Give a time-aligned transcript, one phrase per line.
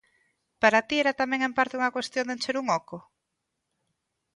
[0.61, 2.97] Para ti era tamén en parte unha cuestión de encher un oco?